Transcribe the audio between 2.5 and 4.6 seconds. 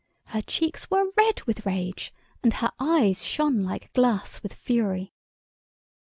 her eyes shone like glass with